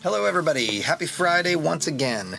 [0.00, 0.80] Hello, everybody.
[0.80, 2.38] Happy Friday once again.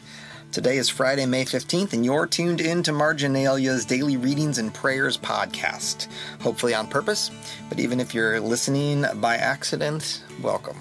[0.54, 5.18] Today is Friday, May 15th, and you're tuned in to Marginalia's Daily Readings and Prayers
[5.18, 6.08] podcast.
[6.40, 7.30] Hopefully on purpose,
[7.68, 10.78] but even if you're listening by accident, welcome.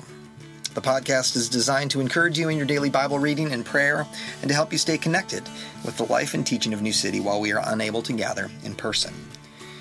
[0.75, 4.07] The podcast is designed to encourage you in your daily Bible reading and prayer
[4.41, 5.43] and to help you stay connected
[5.85, 8.77] with the life and teaching of New City while we are unable to gather in
[8.77, 9.13] person.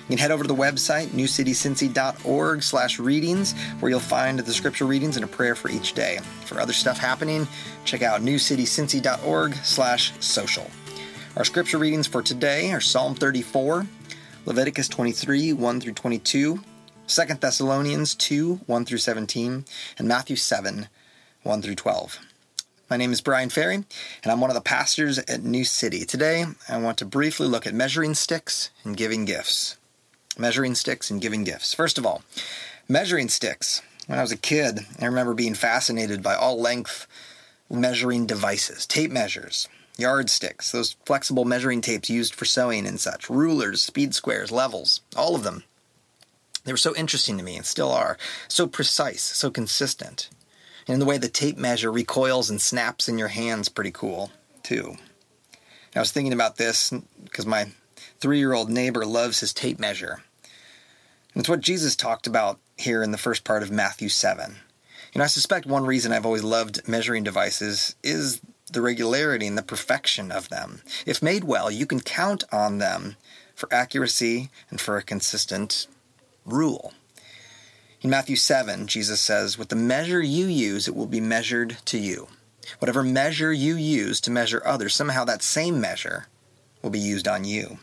[0.08, 4.86] You can head over to the website, newcitycincy.org slash readings, where you'll find the scripture
[4.86, 6.18] readings and a prayer for each day.
[6.46, 7.46] For other stuff happening,
[7.84, 10.70] check out newcitycincy.org slash social.
[11.36, 13.86] Our scripture readings for today are Psalm 34,
[14.46, 16.60] Leviticus 23, 1 through 22,
[17.06, 19.66] 2 Thessalonians 2, 1 through 17,
[19.98, 20.88] and Matthew 7,
[21.42, 22.18] 1 through 12.
[22.88, 26.06] My name is Brian Ferry, and I'm one of the pastors at New City.
[26.06, 29.76] Today, I want to briefly look at measuring sticks and giving gifts
[30.38, 31.74] measuring sticks and giving gifts.
[31.74, 32.22] First of all,
[32.88, 33.82] measuring sticks.
[34.06, 37.06] When I was a kid, I remember being fascinated by all length
[37.70, 43.82] measuring devices, tape measures, yardsticks, those flexible measuring tapes used for sewing and such, rulers,
[43.82, 45.64] speed squares, levels, all of them.
[46.64, 48.16] They were so interesting to me and still are.
[48.46, 50.30] So precise, so consistent.
[50.86, 54.30] And the way the tape measure recoils and snaps in your hands, pretty cool,
[54.62, 54.96] too.
[55.94, 56.92] I was thinking about this
[57.24, 57.68] because my
[58.20, 60.22] three year old neighbor loves his tape measure.
[61.38, 64.56] It's what Jesus talked about here in the first part of Matthew 7.
[65.12, 68.40] You know, I suspect one reason I've always loved measuring devices is
[68.72, 70.82] the regularity and the perfection of them.
[71.06, 73.14] If made well, you can count on them
[73.54, 75.86] for accuracy and for a consistent
[76.44, 76.92] rule.
[78.00, 81.98] In Matthew 7, Jesus says, With the measure you use, it will be measured to
[81.98, 82.26] you.
[82.80, 86.26] Whatever measure you use to measure others, somehow that same measure
[86.82, 87.78] will be used on you.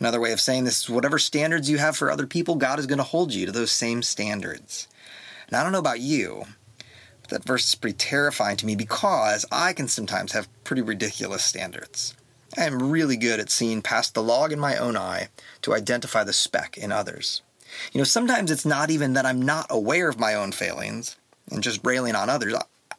[0.00, 2.86] Another way of saying this is whatever standards you have for other people, God is
[2.86, 4.88] going to hold you to those same standards.
[5.46, 6.44] And I don't know about you,
[7.22, 11.44] but that verse is pretty terrifying to me because I can sometimes have pretty ridiculous
[11.44, 12.14] standards.
[12.56, 15.28] I am really good at seeing past the log in my own eye
[15.62, 17.42] to identify the speck in others.
[17.92, 21.16] You know, sometimes it's not even that I'm not aware of my own failings
[21.50, 22.54] and just railing on others.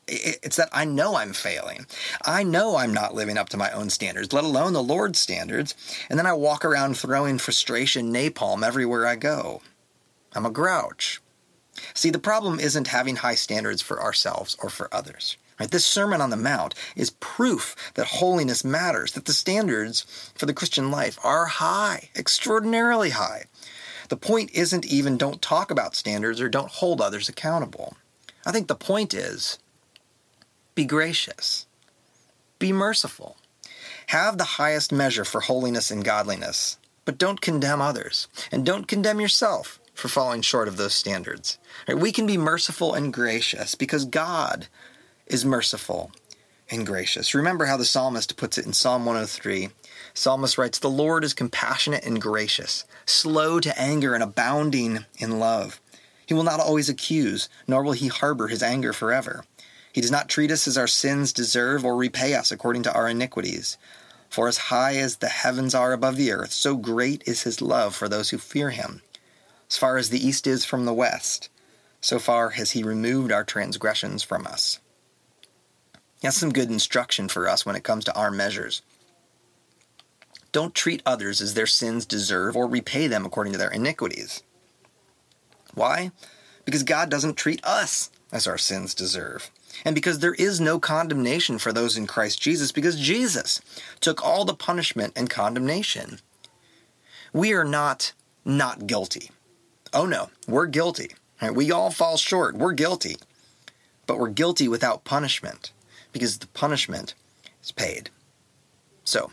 [0.08, 1.88] It's that I know I'm failing.
[2.24, 5.74] I know I'm not living up to my own standards, let alone the Lord's standards.
[6.10, 9.62] And then I walk around throwing frustration napalm everywhere I go.
[10.36, 11.22] I'm a grouch.
[11.94, 15.38] See, the problem isn't having high standards for ourselves or for others.
[15.60, 15.72] Right?
[15.72, 20.06] This Sermon on the Mount is proof that holiness matters, that the standards
[20.36, 23.46] for the Christian life are high, extraordinarily high.
[24.10, 27.96] The point isn't even don't talk about standards or don't hold others accountable.
[28.46, 29.58] I think the point is
[30.76, 31.66] be gracious.
[32.60, 33.38] Be merciful.
[34.08, 39.22] Have the highest measure for holiness and godliness, but don't condemn others, and don't condemn
[39.22, 41.58] yourself for falling short of those standards.
[41.88, 44.68] We can be merciful and gracious because God
[45.28, 46.12] is merciful
[46.70, 47.34] and gracious.
[47.34, 49.70] Remember how the psalmist puts it in Psalm 103.
[50.14, 55.80] Psalmist writes, The Lord is compassionate and gracious, slow to anger and abounding in love.
[56.26, 59.46] He will not always accuse, nor will he harbor his anger forever.
[59.96, 63.08] He does not treat us as our sins deserve or repay us according to our
[63.08, 63.78] iniquities.
[64.30, 67.96] For as high as the heavens are above the earth, so great is his love
[67.96, 69.04] for those who fear him.
[69.70, 71.48] As far as the east is from the west,
[72.02, 74.80] so far has he removed our transgressions from us.
[76.20, 78.82] That's some good instruction for us when it comes to our measures.
[80.52, 84.44] Don't treat others as their sins deserve or repay them according to their iniquities.
[85.74, 86.12] Why?
[86.66, 89.52] Because God doesn't treat us as our sins deserve
[89.84, 93.62] and because there is no condemnation for those in Christ Jesus, because Jesus
[94.00, 96.20] took all the punishment and condemnation.
[97.34, 98.14] We are not
[98.46, 99.32] not guilty.
[99.94, 101.12] Oh no, we're guilty.
[101.42, 101.54] Right?
[101.54, 102.56] We all fall short.
[102.56, 103.18] We're guilty.
[104.08, 105.72] But we're guilty without punishment
[106.12, 107.14] because the punishment
[107.64, 108.10] is paid.
[109.04, 109.32] So,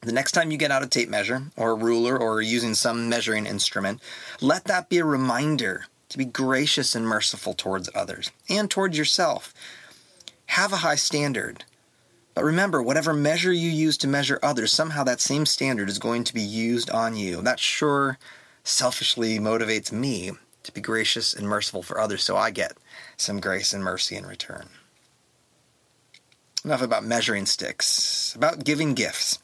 [0.00, 3.08] the next time you get out a tape measure or a ruler or using some
[3.08, 4.00] measuring instrument,
[4.40, 9.52] let that be a reminder to be gracious and merciful towards others and towards yourself.
[10.46, 11.64] Have a high standard.
[12.34, 16.22] But remember, whatever measure you use to measure others, somehow that same standard is going
[16.22, 17.42] to be used on you.
[17.42, 18.16] That sure
[18.62, 20.30] selfishly motivates me
[20.62, 22.76] to be gracious and merciful for others so I get
[23.16, 24.68] some grace and mercy in return.
[26.64, 29.40] Enough about measuring sticks, about giving gifts.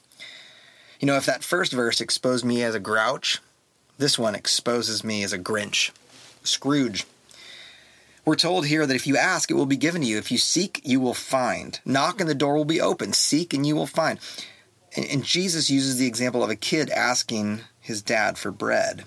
[1.00, 3.40] You know, if that first verse exposed me as a grouch,
[3.98, 5.90] this one exposes me as a Grinch.
[6.42, 7.06] Scrooge.
[8.24, 10.18] We're told here that if you ask, it will be given to you.
[10.18, 11.80] If you seek, you will find.
[11.84, 13.12] Knock and the door will be open.
[13.12, 14.18] Seek and you will find.
[14.96, 19.04] And, Jesus uses the example of a kid asking his dad for bread.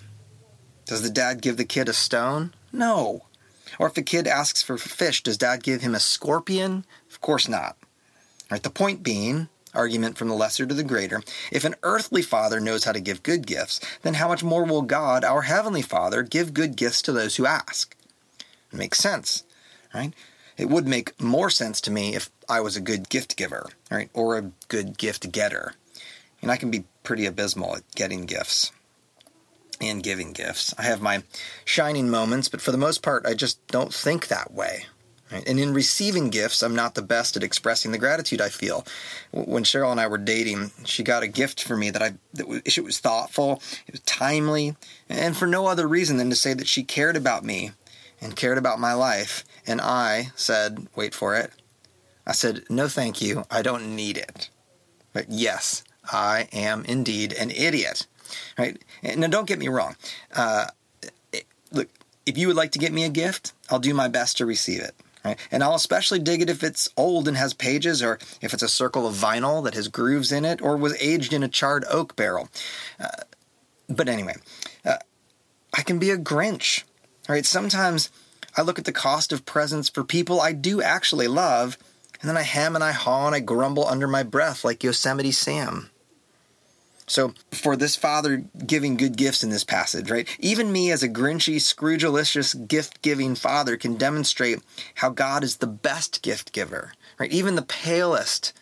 [0.85, 2.53] Does the dad give the kid a stone?
[2.71, 3.25] No.
[3.79, 6.85] Or if the kid asks for fish, does dad give him a scorpion?
[7.09, 7.77] Of course not.
[8.49, 11.21] Right, the point being, argument from the lesser to the greater,
[11.51, 14.81] if an earthly father knows how to give good gifts, then how much more will
[14.81, 17.95] God, our heavenly Father, give good gifts to those who ask?
[18.71, 19.43] It makes sense,
[19.93, 20.13] right?
[20.57, 24.09] It would make more sense to me if I was a good gift giver, right?
[24.13, 25.73] Or a good gift getter.
[26.41, 28.71] And I can be pretty abysmal at getting gifts
[29.81, 30.73] and giving gifts.
[30.77, 31.23] I have my
[31.65, 34.85] shining moments, but for the most part, I just don't think that way.
[35.33, 35.47] Right?
[35.49, 38.85] And in receiving gifts, I'm not the best at expressing the gratitude I feel.
[39.31, 42.47] When Cheryl and I were dating, she got a gift for me that I that
[42.47, 44.75] was, it was thoughtful, it was timely,
[45.09, 47.71] and for no other reason than to say that she cared about me
[48.21, 49.43] and cared about my life.
[49.65, 51.51] And I said, wait for it.
[52.27, 53.45] I said, no, thank you.
[53.49, 54.49] I don't need it.
[55.13, 58.07] But yes, I am indeed an idiot.
[58.57, 58.81] Right?
[59.03, 59.95] Now, don't get me wrong.
[60.33, 60.67] Uh,
[61.71, 61.89] look,
[62.25, 64.79] if you would like to get me a gift, I'll do my best to receive
[64.79, 64.95] it.
[65.23, 65.37] Right?
[65.51, 68.67] And I'll especially dig it if it's old and has pages, or if it's a
[68.67, 72.15] circle of vinyl that has grooves in it, or was aged in a charred oak
[72.15, 72.49] barrel.
[72.99, 73.23] Uh,
[73.87, 74.35] but anyway,
[74.83, 74.97] uh,
[75.73, 76.83] I can be a Grinch.
[77.29, 77.45] Right?
[77.45, 78.09] Sometimes
[78.57, 81.77] I look at the cost of presents for people I do actually love,
[82.19, 85.31] and then I hem and I haw and I grumble under my breath like Yosemite
[85.31, 85.89] Sam.
[87.05, 90.27] So, for this father giving good gifts in this passage, right?
[90.39, 94.59] Even me as a grinchy, Scroogelicious gift giving father can demonstrate
[94.95, 97.31] how God is the best gift giver, right?
[97.31, 98.53] Even the palest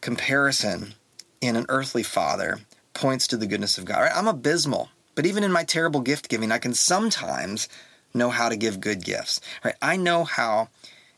[0.00, 0.94] comparison
[1.40, 2.60] in an earthly father
[2.92, 4.00] points to the goodness of God.
[4.00, 4.16] Right?
[4.16, 7.68] I'm abysmal, but even in my terrible gift giving, I can sometimes
[8.12, 9.74] know how to give good gifts, right?
[9.82, 10.68] I know how,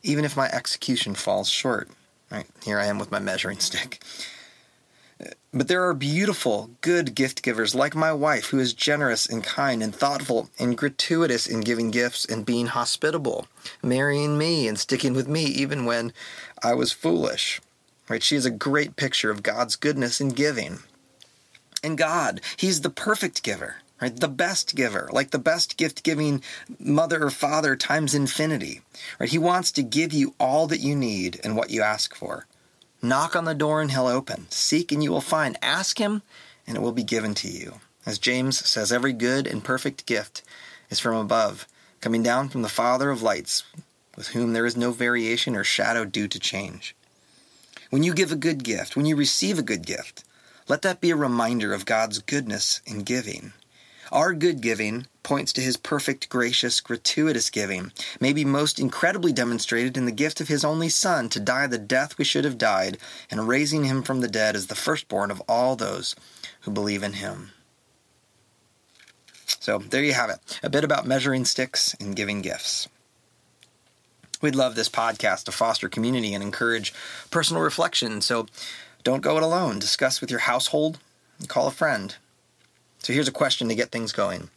[0.02, 1.88] even if my execution falls short,
[2.30, 2.46] right?
[2.64, 4.02] Here I am with my measuring stick.
[5.52, 9.82] But there are beautiful, good gift givers like my wife, who is generous and kind
[9.82, 13.48] and thoughtful and gratuitous in giving gifts and being hospitable,
[13.82, 16.12] marrying me and sticking with me even when
[16.62, 17.62] I was foolish.
[18.08, 18.22] Right?
[18.22, 20.80] She is a great picture of God's goodness in giving.
[21.82, 24.14] And God, He's the perfect giver, right?
[24.14, 26.42] The best giver, like the best gift giving
[26.78, 28.82] mother or father times infinity.
[29.18, 29.30] Right?
[29.30, 32.46] He wants to give you all that you need and what you ask for.
[33.02, 34.46] Knock on the door and he'll open.
[34.50, 35.56] Seek and you will find.
[35.62, 36.22] Ask him
[36.66, 37.80] and it will be given to you.
[38.04, 40.42] As James says, every good and perfect gift
[40.90, 41.66] is from above,
[42.00, 43.64] coming down from the Father of lights,
[44.16, 46.94] with whom there is no variation or shadow due to change.
[47.90, 50.24] When you give a good gift, when you receive a good gift,
[50.68, 53.52] let that be a reminder of God's goodness in giving.
[54.12, 59.96] Our good giving points to his perfect, gracious, gratuitous giving, may be most incredibly demonstrated
[59.96, 62.98] in the gift of his only Son to die the death we should have died,
[63.30, 66.14] and raising him from the dead as the firstborn of all those
[66.60, 67.50] who believe in him.
[69.46, 72.88] So there you have it a bit about measuring sticks and giving gifts.
[74.40, 76.94] We'd love this podcast to foster community and encourage
[77.30, 78.46] personal reflection, so
[79.02, 79.80] don't go it alone.
[79.80, 80.98] Discuss with your household
[81.48, 82.16] call a friend.
[83.06, 84.50] So here's a question to get things going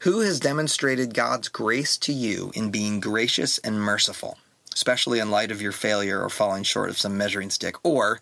[0.00, 4.38] Who has demonstrated God's grace to you in being gracious and merciful,
[4.74, 8.20] especially in light of your failure or falling short of some measuring stick, or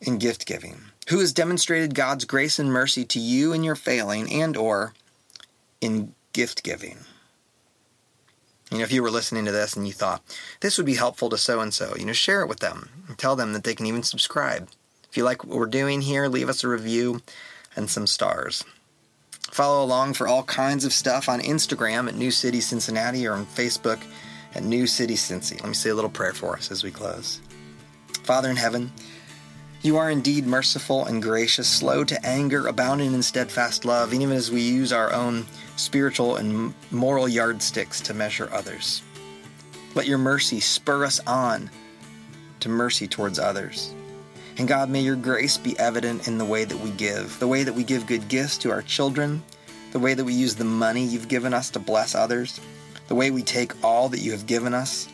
[0.00, 0.82] in gift giving?
[1.08, 4.94] Who has demonstrated God's grace and mercy to you in your failing and or
[5.80, 6.98] in gift giving?
[8.70, 10.22] You know, if you were listening to this and you thought
[10.60, 13.18] this would be helpful to so and so, you know, share it with them and
[13.18, 14.68] tell them that they can even subscribe.
[15.10, 17.20] If you like what we're doing here, leave us a review
[17.76, 18.64] and some stars.
[19.50, 23.46] Follow along for all kinds of stuff on Instagram at New City Cincinnati or on
[23.46, 24.02] Facebook
[24.54, 25.60] at New City Cincy.
[25.60, 27.40] Let me say a little prayer for us as we close.
[28.24, 28.92] Father in heaven,
[29.82, 34.50] you are indeed merciful and gracious, slow to anger, abounding in steadfast love, even as
[34.50, 39.02] we use our own spiritual and moral yardsticks to measure others.
[39.94, 41.70] Let your mercy spur us on
[42.60, 43.94] to mercy towards others.
[44.56, 47.64] And God, may your grace be evident in the way that we give, the way
[47.64, 49.42] that we give good gifts to our children,
[49.92, 52.60] the way that we use the money you've given us to bless others,
[53.08, 55.08] the way we take all that you have given us,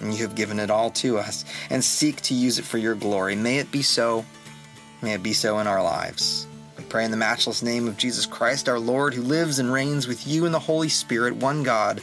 [0.00, 2.94] and you have given it all to us, and seek to use it for your
[2.94, 3.36] glory.
[3.36, 4.24] May it be so.
[5.02, 6.46] May it be so in our lives.
[6.76, 10.08] We pray in the matchless name of Jesus Christ, our Lord, who lives and reigns
[10.08, 12.00] with you in the Holy Spirit, one God,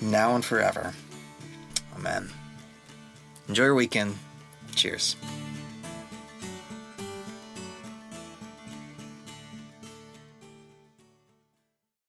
[0.00, 0.92] now and forever.
[1.96, 2.30] Amen.
[3.48, 4.16] Enjoy your weekend.
[4.74, 5.16] Cheers.